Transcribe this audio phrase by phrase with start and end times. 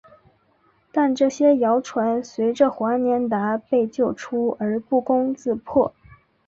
[0.91, 5.93] 但这些谣传随着华年达被救出而不攻自破。